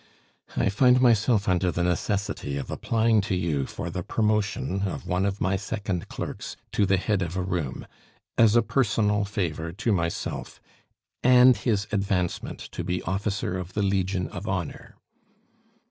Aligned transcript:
"I 0.57 0.69
find 0.69 0.99
myself 0.99 1.47
under 1.47 1.71
the 1.71 1.83
necessity 1.83 2.57
of 2.57 2.71
applying 2.71 3.21
to 3.21 3.35
you 3.35 3.67
for 3.67 3.91
the 3.91 4.01
promotion 4.01 4.81
of 4.87 5.05
one 5.05 5.27
of 5.27 5.39
my 5.39 5.57
second 5.57 6.07
clerks 6.07 6.57
to 6.71 6.87
the 6.87 6.97
head 6.97 7.21
of 7.21 7.37
a 7.37 7.43
room 7.43 7.85
as 8.35 8.55
a 8.55 8.63
personal 8.63 9.25
favor 9.25 9.71
to 9.71 9.91
myself 9.91 10.59
and 11.21 11.55
his 11.55 11.85
advancement 11.91 12.57
to 12.71 12.83
be 12.83 13.03
officer 13.03 13.59
of 13.59 13.73
the 13.73 13.83
Legion 13.83 14.25
of 14.29 14.47
Honor." 14.47 14.95